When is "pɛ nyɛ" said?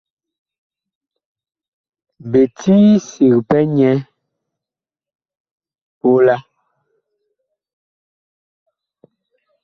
3.49-3.93